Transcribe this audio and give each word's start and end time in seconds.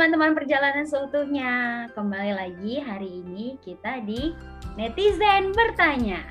teman-teman 0.00 0.32
perjalanan 0.32 0.88
seutuhnya. 0.88 1.84
Kembali 1.92 2.32
lagi 2.32 2.80
hari 2.80 3.20
ini 3.20 3.60
kita 3.60 4.00
di 4.00 4.32
Netizen 4.72 5.52
Bertanya. 5.52 6.24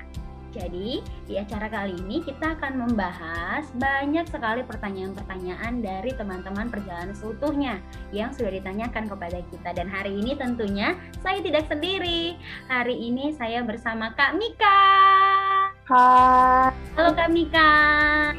Jadi, 0.49 1.05
di 1.29 1.37
acara 1.37 1.69
kali 1.69 1.93
ini 2.01 2.25
kita 2.25 2.57
akan 2.57 2.81
membahas 2.89 3.69
banyak 3.77 4.25
sekali 4.25 4.65
pertanyaan-pertanyaan 4.65 5.85
dari 5.85 6.09
teman-teman 6.17 6.73
perjalanan 6.73 7.13
seutuhnya 7.13 7.77
yang 8.09 8.33
sudah 8.33 8.57
ditanyakan 8.57 9.05
kepada 9.05 9.37
kita. 9.53 9.69
Dan 9.77 9.85
hari 9.85 10.17
ini 10.17 10.33
tentunya 10.33 10.97
saya 11.21 11.37
tidak 11.37 11.69
sendiri. 11.69 12.41
Hari 12.73 12.97
ini 12.97 13.37
saya 13.37 13.61
bersama 13.61 14.17
Kak 14.17 14.33
Mika. 14.33 15.28
Hai. 15.89 16.69
Halo 16.93 17.17
Kak 17.17 17.33
Mika. 17.33 17.71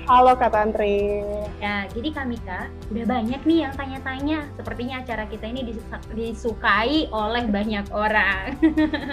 Halo 0.07 0.39
Kak 0.39 0.55
Tantri. 0.55 1.19
Ya, 1.59 1.83
jadi 1.91 2.15
Kak 2.15 2.31
Mika, 2.31 2.71
udah 2.95 3.05
banyak 3.11 3.43
nih 3.43 3.67
yang 3.67 3.75
tanya-tanya. 3.75 4.47
Sepertinya 4.55 5.03
acara 5.03 5.27
kita 5.27 5.51
ini 5.51 5.67
disukai 6.15 7.11
oleh 7.11 7.51
banyak 7.51 7.91
orang. 7.91 8.55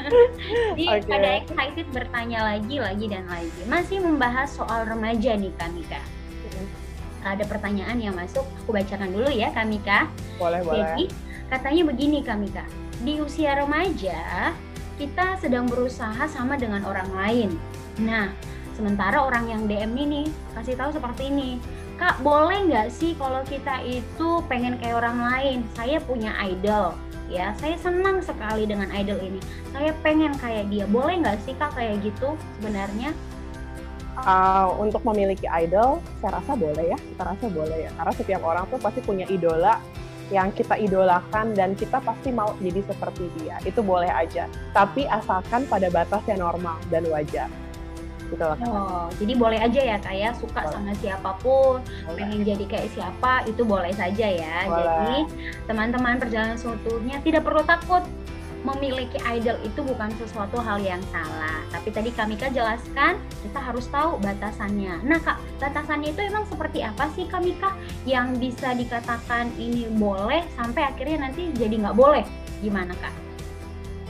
jadi 0.78 1.02
okay. 1.02 1.18
ada 1.18 1.30
excited 1.42 1.90
bertanya 1.90 2.45
lagi, 2.45 2.78
lagi 2.78 3.09
dan 3.09 3.26
lagi. 3.26 3.62
Masih 3.66 4.05
membahas 4.05 4.54
soal 4.54 4.86
remaja 4.86 5.34
nih 5.34 5.50
Kak 5.58 5.73
Mika. 5.73 6.02
Ada 7.26 7.42
pertanyaan 7.50 7.98
yang 7.98 8.14
masuk, 8.14 8.45
aku 8.62 8.70
bacakan 8.70 9.17
dulu 9.17 9.34
ya 9.34 9.50
Kak 9.50 9.66
Mika. 9.66 10.14
Boleh, 10.38 10.62
boleh. 10.62 10.86
Jadi, 10.86 11.04
katanya 11.50 11.90
begini 11.90 12.22
Kak 12.22 12.38
Mika. 12.38 12.70
Di 13.02 13.17
usia 13.17 13.58
remaja, 13.58 14.54
kita 15.02 15.42
sedang 15.42 15.66
berusaha 15.66 16.30
sama 16.30 16.54
dengan 16.54 16.86
orang 16.86 17.09
lain 17.17 17.77
Nah, 17.98 18.30
sementara 18.78 19.26
orang 19.26 19.50
yang 19.50 19.62
DM 19.66 19.94
ini 19.98 20.22
kasih 20.53 20.78
tahu 20.78 20.94
seperti 20.94 21.34
ini, 21.34 21.58
Kak 21.98 22.22
boleh 22.22 22.70
nggak 22.70 22.94
sih 22.94 23.17
kalau 23.17 23.42
kita 23.42 23.81
itu 23.81 24.45
pengen 24.45 24.78
kayak 24.78 25.02
orang 25.02 25.17
lain? 25.17 25.58
Saya 25.73 25.98
punya 25.98 26.30
idol, 26.45 26.94
ya 27.25 27.58
saya 27.58 27.73
senang 27.81 28.22
sekali 28.22 28.70
dengan 28.70 28.94
idol 28.94 29.18
ini. 29.18 29.42
Saya 29.73 29.98
pengen 30.06 30.38
kayak 30.38 30.70
dia, 30.70 30.86
boleh 30.86 31.25
nggak 31.25 31.42
sih 31.42 31.58
Kak 31.58 31.73
kayak 31.73 32.06
gitu 32.06 32.38
sebenarnya? 32.62 33.18
Uh, 34.18 34.73
untuk 34.81 35.02
memiliki 35.06 35.45
idol, 35.50 36.02
saya 36.22 36.42
rasa 36.42 36.53
boleh 36.58 36.94
ya, 36.94 36.98
kita 36.98 37.23
rasa 37.25 37.45
boleh 37.50 37.90
ya. 37.90 37.92
Karena 37.98 38.14
setiap 38.14 38.42
orang 38.45 38.66
tuh 38.70 38.78
pasti 38.78 39.02
punya 39.02 39.25
idola 39.30 39.81
yang 40.30 40.53
kita 40.53 40.75
idolakan 40.78 41.56
dan 41.58 41.73
kita 41.73 41.98
pasti 41.98 42.30
mau 42.30 42.53
jadi 42.62 42.81
seperti 42.86 43.25
dia. 43.42 43.58
Itu 43.66 43.81
boleh 43.81 44.09
aja. 44.09 44.45
Tapi 44.73 45.09
asalkan 45.09 45.66
pada 45.66 45.90
batas 45.90 46.22
yang 46.30 46.45
normal 46.45 46.78
dan 46.94 47.09
wajar 47.09 47.50
gitu 48.28 48.44
loh. 48.44 48.58
Oh, 48.67 49.08
jadi 49.17 49.33
boleh 49.36 49.59
aja 49.59 49.81
ya 49.95 49.97
kak 50.00 50.16
ya 50.16 50.30
suka 50.36 50.67
boleh. 50.67 50.73
sama 50.75 50.94
siapa 51.00 51.31
pun, 51.39 51.80
boleh. 51.83 52.17
pengen 52.20 52.42
jadi 52.44 52.66
kayak 52.67 52.89
siapa 52.94 53.47
itu 53.47 53.61
boleh 53.64 53.94
saja 53.95 54.28
ya. 54.28 54.58
Boleh. 54.67 54.84
Jadi 54.84 55.17
teman-teman 55.66 56.19
perjalanan 56.19 56.58
seutuhnya 56.59 57.23
tidak 57.23 57.47
perlu 57.47 57.64
takut 57.64 58.03
memiliki 58.66 59.16
idol 59.23 59.56
itu 59.64 59.80
bukan 59.80 60.11
sesuatu 60.19 60.59
hal 60.59 60.81
yang 60.84 61.00
salah. 61.14 61.64
Tapi 61.72 61.88
tadi 61.94 62.09
kami 62.11 62.36
kan 62.36 62.52
jelaskan 62.52 63.16
kita 63.45 63.59
harus 63.64 63.88
tahu 63.88 64.19
batasannya. 64.19 65.08
Nah 65.08 65.19
kak, 65.23 65.39
batasannya 65.62 66.12
itu 66.12 66.22
emang 66.25 66.44
seperti 66.50 66.84
apa 66.84 67.08
sih 67.16 67.30
kami 67.31 67.56
kak 67.62 67.78
yang 68.03 68.36
bisa 68.36 68.75
dikatakan 68.75 69.53
ini 69.56 69.88
boleh 69.95 70.44
sampai 70.59 70.84
akhirnya 70.84 71.30
nanti 71.30 71.53
jadi 71.56 71.80
nggak 71.80 71.95
boleh? 71.95 72.25
Gimana 72.59 72.91
kak? 72.97 73.14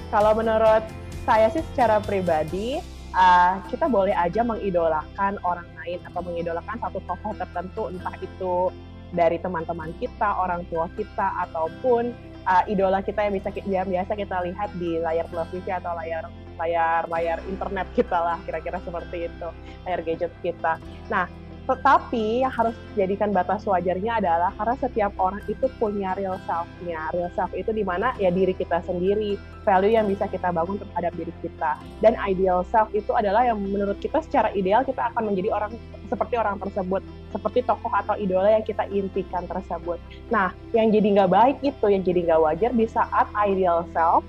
Kalau 0.09 0.31
menurut 0.33 0.87
saya 1.27 1.51
sih 1.51 1.61
secara 1.75 1.99
pribadi 1.99 2.79
uh, 3.17 3.57
kita 3.67 3.89
boleh 3.89 4.13
aja 4.13 4.45
mengidolakan 4.45 5.41
orang 5.41 5.65
lain 5.81 5.99
atau 6.05 6.21
mengidolakan 6.21 6.77
satu 6.77 7.01
tokoh 7.09 7.33
tertentu 7.33 7.89
entah 7.89 8.13
itu 8.21 8.69
dari 9.15 9.39
teman-teman 9.39 9.95
kita, 9.97 10.35
orang 10.35 10.67
tua 10.67 10.91
kita 10.93 11.49
ataupun 11.49 12.13
uh, 12.45 12.63
idola 12.69 13.01
kita 13.01 13.25
yang 13.25 13.33
bisa 13.35 13.49
yang 13.65 13.87
biasa 13.89 14.13
kita 14.13 14.37
lihat 14.45 14.69
di 14.77 15.01
layar 15.01 15.25
televisi 15.31 15.71
atau 15.73 15.95
layar 15.97 16.29
layar 16.57 17.05
layar 17.07 17.37
internet 17.47 17.87
kita 17.93 18.17
lah 18.17 18.37
kira-kira 18.43 18.81
seperti 18.81 19.29
itu 19.29 19.47
layar 19.85 20.01
gadget 20.05 20.33
kita. 20.41 20.77
Nah 21.07 21.29
tetapi 21.67 22.47
yang 22.47 22.53
harus 22.55 22.71
dijadikan 22.95 23.35
batas 23.35 23.67
wajarnya 23.67 24.23
adalah 24.23 24.55
karena 24.55 24.75
setiap 24.79 25.11
orang 25.19 25.43
itu 25.51 25.67
punya 25.75 26.15
real 26.15 26.39
self-nya. 26.47 27.11
Real 27.11 27.27
self 27.35 27.51
itu 27.51 27.75
di 27.75 27.83
mana 27.83 28.15
ya 28.15 28.31
diri 28.31 28.55
kita 28.55 28.79
sendiri, 28.87 29.35
value 29.67 29.99
yang 29.99 30.07
bisa 30.07 30.31
kita 30.31 30.47
bangun 30.55 30.79
terhadap 30.79 31.11
diri 31.19 31.33
kita. 31.43 31.75
Dan 31.99 32.15
ideal 32.23 32.63
self 32.71 32.87
itu 32.95 33.11
adalah 33.11 33.43
yang 33.43 33.59
menurut 33.59 33.99
kita 33.99 34.23
secara 34.23 34.47
ideal 34.55 34.87
kita 34.87 35.11
akan 35.11 35.27
menjadi 35.27 35.51
orang 35.51 35.75
seperti 36.07 36.39
orang 36.39 36.55
tersebut, 36.63 37.03
seperti 37.35 37.59
tokoh 37.67 37.91
atau 37.91 38.15
idola 38.15 38.47
yang 38.47 38.63
kita 38.63 38.87
impikan 38.87 39.43
tersebut. 39.43 39.99
Nah, 40.31 40.55
yang 40.71 40.87
jadi 40.87 41.19
nggak 41.19 41.31
baik 41.35 41.57
itu, 41.67 41.85
yang 41.91 41.99
jadi 41.99 42.31
nggak 42.31 42.41
wajar 42.47 42.71
di 42.71 42.87
saat 42.87 43.27
ideal 43.35 43.83
self 43.91 44.23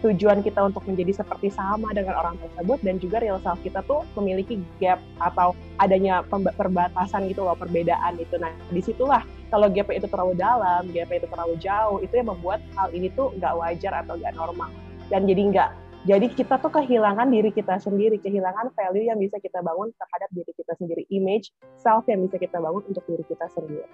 tujuan 0.00 0.40
kita 0.40 0.64
untuk 0.64 0.80
menjadi 0.88 1.20
seperti 1.20 1.52
sama 1.52 1.92
dengan 1.92 2.16
orang 2.16 2.40
tersebut 2.40 2.78
dan 2.80 2.96
juga 2.96 3.20
real 3.20 3.36
self 3.44 3.60
kita 3.60 3.84
tuh 3.84 4.04
memiliki 4.16 4.60
gap 4.80 5.00
atau 5.20 5.52
adanya 5.76 6.24
perbatasan 6.30 7.28
gitu 7.28 7.44
loh 7.44 7.56
perbedaan 7.56 8.16
itu 8.16 8.40
nah 8.40 8.52
di 8.72 8.80
situlah 8.80 9.20
kalau 9.52 9.68
gap 9.68 9.92
itu 9.92 10.08
terlalu 10.08 10.34
dalam 10.40 10.88
gap 10.90 11.10
itu 11.12 11.26
terlalu 11.28 11.54
jauh 11.60 11.98
itu 12.00 12.12
yang 12.16 12.32
membuat 12.32 12.64
hal 12.74 12.88
ini 12.96 13.12
tuh 13.12 13.32
nggak 13.36 13.52
wajar 13.56 13.92
atau 14.00 14.16
nggak 14.16 14.32
normal 14.32 14.72
dan 15.12 15.28
jadi 15.28 15.42
nggak 15.52 15.70
jadi 16.08 16.32
kita 16.32 16.56
tuh 16.64 16.72
kehilangan 16.72 17.28
diri 17.28 17.52
kita 17.52 17.76
sendiri 17.76 18.16
kehilangan 18.16 18.72
value 18.72 19.04
yang 19.04 19.20
bisa 19.20 19.36
kita 19.36 19.60
bangun 19.60 19.92
terhadap 19.92 20.32
diri 20.32 20.52
kita 20.56 20.72
sendiri 20.80 21.04
image 21.12 21.52
self 21.76 22.08
yang 22.08 22.24
bisa 22.24 22.40
kita 22.40 22.56
bangun 22.56 22.80
untuk 22.88 23.04
diri 23.04 23.20
kita 23.28 23.44
sendiri. 23.52 23.84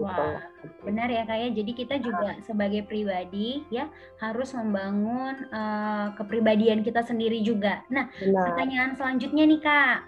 Wah, 0.00 0.40
benar 0.84 1.08
ya 1.12 1.28
kak 1.28 1.36
ya. 1.36 1.48
Jadi 1.52 1.72
kita 1.76 2.00
juga 2.00 2.40
sebagai 2.44 2.84
pribadi 2.88 3.60
ya 3.68 3.92
harus 4.20 4.56
membangun 4.56 5.48
uh, 5.52 6.16
kepribadian 6.16 6.80
kita 6.80 7.04
sendiri 7.04 7.44
juga. 7.44 7.84
Nah, 7.92 8.08
benar. 8.16 8.44
pertanyaan 8.52 8.92
selanjutnya 8.96 9.44
nih 9.44 9.60
kak. 9.60 9.98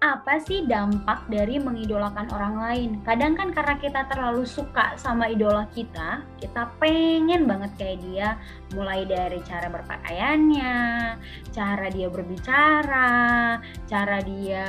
Apa 0.00 0.40
sih 0.40 0.64
dampak 0.64 1.28
dari 1.28 1.60
mengidolakan 1.60 2.32
orang 2.32 2.56
lain? 2.56 2.90
Kadang 3.04 3.36
kan 3.36 3.52
karena 3.52 3.76
kita 3.76 4.08
terlalu 4.08 4.48
suka 4.48 4.96
sama 4.96 5.28
idola 5.28 5.68
kita, 5.76 6.24
kita 6.40 6.72
pengen 6.80 7.44
banget 7.44 7.68
kayak 7.76 7.98
dia, 8.08 8.28
mulai 8.72 9.04
dari 9.04 9.44
cara 9.44 9.68
berpakaiannya, 9.68 10.80
cara 11.52 11.86
dia 11.92 12.08
berbicara, 12.08 13.60
cara 13.84 14.18
dia 14.24 14.66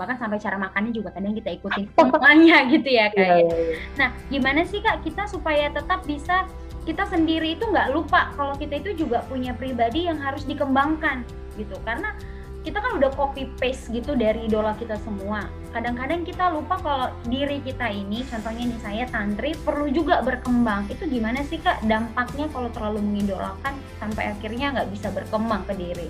bahkan 0.00 0.16
sampai 0.16 0.40
cara 0.40 0.56
makannya 0.56 0.96
juga 0.96 1.12
kadang 1.12 1.36
kita 1.36 1.52
ikutin 1.52 1.92
semuanya 2.00 2.56
gitu 2.72 2.88
ya 2.88 3.06
kayak. 3.12 3.44
Yeah, 3.44 3.52
yeah, 3.52 3.60
yeah. 3.76 3.80
Nah, 4.00 4.08
gimana 4.32 4.64
sih 4.64 4.80
Kak 4.80 5.04
kita 5.04 5.28
supaya 5.28 5.68
tetap 5.68 6.00
bisa 6.08 6.48
kita 6.88 7.04
sendiri 7.12 7.60
itu 7.60 7.68
nggak 7.68 7.92
lupa 7.92 8.32
kalau 8.40 8.56
kita 8.56 8.80
itu 8.80 9.04
juga 9.04 9.20
punya 9.28 9.52
pribadi 9.52 10.08
yang 10.08 10.16
harus 10.18 10.48
dikembangkan 10.48 11.22
gitu 11.60 11.76
karena 11.84 12.16
kita 12.62 12.78
kan 12.78 12.94
udah 12.94 13.10
copy 13.18 13.50
paste 13.58 13.90
gitu 13.90 14.14
dari 14.14 14.46
idola 14.46 14.78
kita 14.78 14.94
semua. 15.02 15.50
Kadang-kadang 15.74 16.22
kita 16.22 16.54
lupa 16.54 16.78
kalau 16.78 17.08
diri 17.26 17.58
kita 17.58 17.90
ini, 17.90 18.22
contohnya 18.30 18.70
nih 18.70 18.80
saya 18.80 19.04
tantri, 19.10 19.50
perlu 19.66 19.90
juga 19.90 20.22
berkembang. 20.22 20.86
Itu 20.86 21.10
gimana 21.10 21.42
sih 21.42 21.58
kak 21.58 21.82
dampaknya 21.90 22.46
kalau 22.54 22.70
terlalu 22.70 23.02
mengidolakan 23.02 23.74
sampai 23.98 24.30
akhirnya 24.30 24.78
nggak 24.78 24.90
bisa 24.94 25.10
berkembang 25.10 25.66
ke 25.66 25.74
diri? 25.74 26.08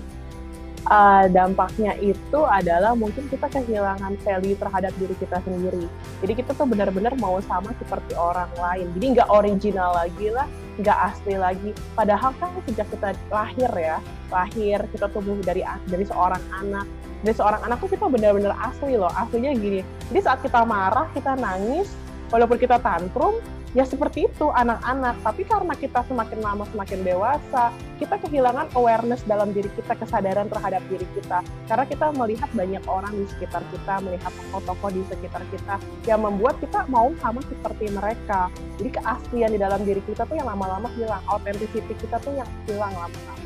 Uh, 0.83 1.31
dampaknya 1.31 1.95
itu 2.03 2.39
adalah 2.43 2.91
mungkin 2.91 3.23
kita 3.31 3.47
kehilangan 3.47 4.19
value 4.19 4.59
terhadap 4.59 4.91
diri 4.99 5.15
kita 5.15 5.39
sendiri. 5.41 5.87
Jadi 6.19 6.33
kita 6.43 6.51
tuh 6.53 6.67
benar-benar 6.67 7.15
mau 7.17 7.39
sama 7.39 7.71
seperti 7.79 8.13
orang 8.19 8.51
lain. 8.59 8.91
Jadi 8.91 9.05
nggak 9.15 9.31
original 9.31 9.95
lagi 9.95 10.27
lah, 10.27 10.43
nggak 10.79 10.97
asli 11.13 11.35
lagi. 11.37 11.71
Padahal 11.93 12.33
kan 12.41 12.49
sejak 12.65 12.87
kita 12.89 13.13
lahir 13.29 13.71
ya, 13.75 13.97
lahir 14.33 14.79
kita 14.89 15.05
tumbuh 15.13 15.37
dari 15.41 15.61
dari 15.85 16.05
seorang 16.05 16.41
anak, 16.61 16.85
dari 17.21 17.35
seorang 17.35 17.61
anak 17.61 17.77
tuh 17.81 17.89
kita 17.91 18.05
benar-benar 18.09 18.53
asli 18.57 18.97
loh. 18.97 19.11
Aslinya 19.13 19.53
gini. 19.53 19.81
Jadi 20.09 20.19
saat 20.21 20.39
kita 20.41 20.65
marah, 20.65 21.09
kita 21.13 21.37
nangis, 21.37 21.93
walaupun 22.33 22.57
kita 22.57 22.81
tantrum, 22.81 23.37
ya 23.77 23.85
seperti 23.85 24.25
itu 24.25 24.49
anak-anak. 24.49 25.21
Tapi 25.21 25.45
karena 25.45 25.73
kita 25.77 26.01
semakin 26.09 26.39
lama 26.41 26.65
semakin 26.73 27.05
dewasa 27.05 27.69
kita 28.01 28.17
kehilangan 28.25 28.73
awareness 28.73 29.21
dalam 29.29 29.53
diri 29.53 29.69
kita 29.77 29.93
kesadaran 29.93 30.49
terhadap 30.49 30.81
diri 30.89 31.05
kita. 31.13 31.45
Karena 31.69 31.85
kita 31.85 32.09
melihat 32.17 32.49
banyak 32.57 32.83
orang 32.89 33.13
di 33.13 33.25
sekitar 33.29 33.61
kita 33.69 33.93
melihat 34.01 34.33
tokoh-tokoh 34.33 34.89
di 34.93 35.01
sekitar 35.09 35.45
kita 35.53 35.75
yang 36.09 36.25
membuat 36.25 36.57
kita 36.57 36.89
mau 36.89 37.13
sama 37.21 37.45
seperti 37.45 37.93
mereka. 37.93 38.49
Jadi 38.81 38.89
keaslian 38.97 39.51
di 39.53 39.59
dalam 39.61 39.81
diri 39.85 40.01
kita 40.01 40.25
tuh 40.25 40.35
yang 40.37 40.49
lama-lama 40.49 40.89
hilang. 40.97 41.21
Authenticity 41.29 41.93
kita 42.01 42.17
tuh 42.17 42.33
yang 42.33 42.49
hilang 42.65 42.93
lama-lama. 42.97 43.41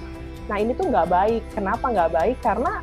Nah 0.48 0.58
ini 0.64 0.72
tuh 0.80 0.88
nggak 0.88 1.08
baik. 1.12 1.44
Kenapa 1.52 1.92
nggak 1.92 2.12
baik? 2.16 2.38
Karena 2.40 2.80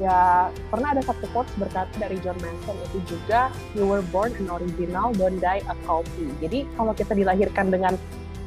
ya 0.00 0.48
pernah 0.72 0.96
ada 0.96 1.02
satu 1.04 1.28
quotes 1.30 1.52
berkata 1.60 1.92
dari 2.00 2.16
John 2.24 2.40
Manson 2.40 2.76
itu 2.88 2.98
juga 3.16 3.52
you 3.76 3.84
were 3.84 4.00
born 4.08 4.32
an 4.40 4.48
original 4.48 5.12
don't 5.12 5.38
die 5.38 5.60
a 5.68 5.76
copy 5.84 6.32
jadi 6.40 6.64
kalau 6.74 6.96
kita 6.96 7.12
dilahirkan 7.12 7.68
dengan 7.68 7.94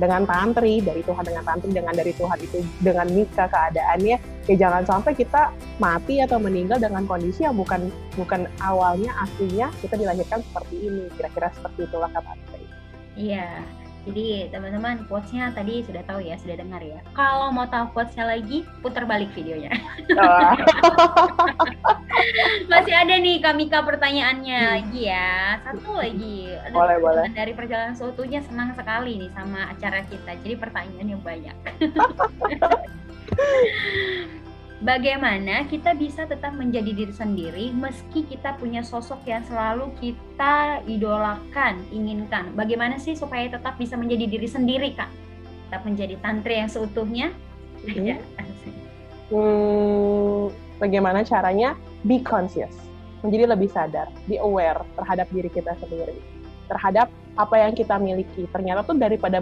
dengan 0.01 0.25
tantri 0.25 0.81
dari 0.81 1.05
Tuhan 1.05 1.21
dengan 1.21 1.45
tantri 1.45 1.69
dengan 1.69 1.93
dari 1.93 2.17
Tuhan 2.17 2.41
itu 2.41 2.65
dengan 2.81 3.05
nikah 3.05 3.45
keadaannya 3.45 4.17
ya 4.49 4.55
jangan 4.57 4.83
sampai 4.89 5.13
kita 5.13 5.53
mati 5.77 6.17
atau 6.17 6.41
meninggal 6.41 6.81
dengan 6.81 7.05
kondisi 7.05 7.45
yang 7.45 7.53
bukan 7.53 7.93
bukan 8.17 8.49
awalnya 8.57 9.13
aslinya 9.21 9.69
kita 9.85 9.93
dilahirkan 9.93 10.41
seperti 10.41 10.89
ini. 10.89 11.05
Kira-kira 11.13 11.53
seperti 11.53 11.85
itulah 11.85 12.09
kata 12.09 12.33
iya 13.13 13.61
Jadi 14.03 14.51
teman-teman 14.51 15.07
quotes-nya 15.07 15.55
tadi 15.55 15.79
sudah 15.87 16.03
tahu 16.03 16.19
ya, 16.19 16.35
sudah 16.35 16.59
dengar 16.59 16.83
ya. 16.83 16.99
Kalau 17.15 17.55
mau 17.55 17.63
tahu 17.71 17.95
quotes-nya 17.95 18.27
lagi, 18.27 18.67
putar 18.83 19.07
balik 19.07 19.31
videonya. 19.31 19.71
Oh. 20.19 20.53
Masih 22.71 22.95
ada 22.95 23.15
nih 23.15 23.39
Kamika 23.39 23.79
pertanyaannya 23.79 24.59
hmm. 24.59 24.71
lagi 24.75 25.01
ya. 25.07 25.59
Satu 25.63 25.95
lagi. 25.95 26.51
Ada 26.51 26.75
boleh, 26.75 26.97
boleh. 26.99 27.25
Dari 27.31 27.55
perjalanan 27.55 27.95
seutuhnya 27.95 28.43
senang 28.43 28.75
sekali 28.75 29.23
nih 29.23 29.31
sama 29.31 29.71
acara 29.71 30.03
kita. 30.11 30.35
Jadi 30.43 30.55
pertanyaannya 30.59 31.17
banyak. 31.23 31.57
bagaimana 34.83 35.63
kita 35.71 35.95
bisa 35.95 36.27
tetap 36.27 36.51
menjadi 36.53 36.91
diri 36.91 37.13
sendiri 37.15 37.71
meski 37.71 38.27
kita 38.27 38.59
punya 38.59 38.83
sosok 38.83 39.23
yang 39.23 39.41
selalu 39.47 39.89
kita 39.97 40.83
idolakan, 40.83 41.79
inginkan. 41.89 42.51
Bagaimana 42.53 42.99
sih 42.99 43.15
supaya 43.15 43.47
tetap 43.47 43.79
bisa 43.79 43.95
menjadi 43.95 44.27
diri 44.27 44.45
sendiri, 44.45 44.91
Kak? 44.93 45.09
Tetap 45.71 45.81
menjadi 45.87 46.15
tantri 46.19 46.59
yang 46.59 46.69
seutuhnya? 46.69 47.31
Hmm. 47.83 48.19
hmm, 49.31 50.43
bagaimana 50.77 51.23
caranya? 51.23 51.79
Be 52.03 52.19
conscious. 52.19 52.75
Menjadi 53.23 53.55
lebih 53.55 53.71
sadar, 53.71 54.11
be 54.27 54.35
aware 54.35 54.83
terhadap 54.99 55.31
diri 55.31 55.47
kita 55.47 55.71
sendiri. 55.79 56.19
Terhadap 56.67 57.07
apa 57.39 57.55
yang 57.55 57.71
kita 57.71 57.95
miliki. 57.95 58.43
Ternyata 58.51 58.83
tuh 58.83 58.99
daripada 58.99 59.39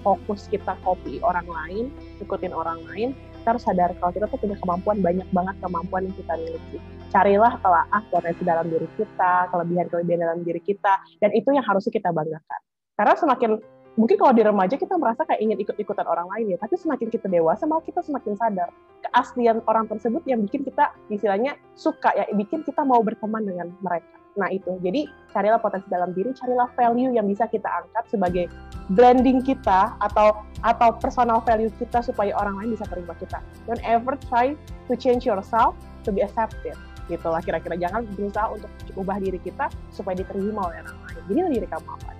fokus 0.00 0.48
kita 0.48 0.76
copy 0.84 1.20
orang 1.20 1.46
lain, 1.46 1.84
ikutin 2.20 2.52
orang 2.52 2.80
lain, 2.90 3.12
kita 3.40 3.56
harus 3.56 3.64
sadar 3.64 3.90
kalau 3.96 4.12
kita 4.12 4.26
tuh 4.28 4.36
punya 4.36 4.56
kemampuan 4.60 5.00
banyak 5.00 5.28
banget 5.32 5.56
kemampuan 5.64 6.02
yang 6.08 6.16
kita 6.16 6.34
miliki. 6.36 6.78
Carilah 7.10 7.56
telaah 7.58 8.02
potensi 8.12 8.42
dalam 8.44 8.68
diri 8.68 8.86
kita, 8.94 9.48
kelebihan-kelebihan 9.50 10.20
dalam 10.20 10.38
diri 10.44 10.60
kita, 10.62 10.94
dan 11.18 11.32
itu 11.32 11.48
yang 11.50 11.64
harusnya 11.64 11.90
kita 11.90 12.12
banggakan. 12.12 12.60
Karena 12.94 13.14
semakin 13.16 13.50
mungkin 13.98 14.16
kalau 14.20 14.32
di 14.36 14.44
remaja 14.44 14.76
kita 14.78 14.94
merasa 15.00 15.26
kayak 15.26 15.40
ingin 15.42 15.58
ikut-ikutan 15.64 16.06
orang 16.06 16.28
lain 16.36 16.54
ya, 16.54 16.58
tapi 16.60 16.76
semakin 16.78 17.08
kita 17.10 17.26
dewasa 17.26 17.66
malah 17.66 17.82
kita 17.82 18.04
semakin 18.04 18.36
sadar 18.38 18.68
keaslian 19.08 19.64
orang 19.66 19.88
tersebut 19.88 20.22
yang 20.28 20.44
bikin 20.44 20.62
kita 20.62 20.92
istilahnya 21.08 21.56
suka 21.74 22.12
ya, 22.14 22.28
bikin 22.36 22.62
kita 22.62 22.84
mau 22.84 23.00
berteman 23.00 23.42
dengan 23.42 23.72
mereka. 23.80 24.20
Nah 24.38 24.46
itu, 24.54 24.78
jadi 24.78 25.10
carilah 25.34 25.58
potensi 25.58 25.90
dalam 25.90 26.14
diri, 26.14 26.30
carilah 26.36 26.70
value 26.78 27.10
yang 27.10 27.26
bisa 27.26 27.50
kita 27.50 27.66
angkat 27.66 28.04
sebagai 28.06 28.44
branding 28.90 29.40
kita 29.46 29.94
atau 30.02 30.42
atau 30.60 30.88
personal 30.98 31.40
value 31.46 31.72
kita 31.78 32.02
supaya 32.04 32.34
orang 32.36 32.58
lain 32.60 32.70
bisa 32.74 32.84
terima 32.90 33.14
kita. 33.16 33.38
Don't 33.64 33.82
ever 33.86 34.18
try 34.28 34.58
to 34.90 34.92
change 34.98 35.24
yourself 35.24 35.78
to 36.04 36.10
be 36.10 36.20
accepted. 36.20 36.74
Gitu 37.06 37.26
lah 37.26 37.42
kira-kira 37.42 37.74
jangan 37.78 38.06
berusaha 38.14 38.50
untuk 38.54 38.70
ubah 38.98 39.18
diri 39.22 39.38
kita 39.42 39.70
supaya 39.94 40.18
diterima 40.18 40.68
oleh 40.68 40.82
orang 40.84 40.98
lain. 41.06 41.22
Jadi 41.30 41.40
diri 41.58 41.66
kamu 41.66 41.86
apa 41.86 42.19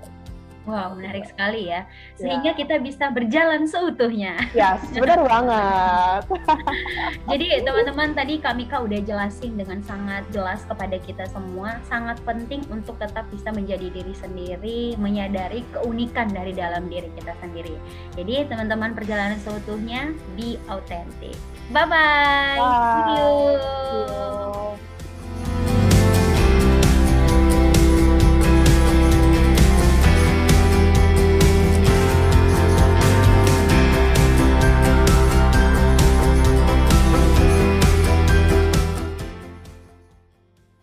Wow, 0.71 0.95
menarik 0.95 1.27
sekali 1.27 1.67
ya. 1.67 1.91
Sehingga 2.15 2.55
ya. 2.55 2.59
kita 2.59 2.79
bisa 2.79 3.11
berjalan 3.11 3.67
seutuhnya. 3.67 4.39
Ya, 4.55 4.79
benar 4.95 5.27
banget. 5.27 6.23
Jadi 7.35 7.47
teman-teman 7.67 8.15
tadi 8.15 8.39
kami 8.39 8.61
Mika 8.61 8.77
udah 8.85 9.01
jelasin 9.09 9.57
dengan 9.57 9.81
sangat 9.81 10.21
jelas 10.37 10.61
kepada 10.69 11.01
kita 11.01 11.25
semua, 11.33 11.81
sangat 11.89 12.21
penting 12.29 12.61
untuk 12.69 13.01
tetap 13.01 13.25
bisa 13.33 13.49
menjadi 13.51 13.89
diri 13.89 14.13
sendiri, 14.13 14.81
menyadari 15.01 15.65
keunikan 15.73 16.29
dari 16.29 16.53
dalam 16.53 16.93
diri 16.93 17.09
kita 17.17 17.33
sendiri. 17.41 17.73
Jadi 18.21 18.53
teman-teman 18.53 18.93
perjalanan 18.93 19.41
seutuhnya 19.41 20.13
be 20.37 20.61
authentic. 20.69 21.41
Bye-bye. 21.73 22.61
Bye. 22.61 23.09
See 23.09 24.13
you. 24.13 24.40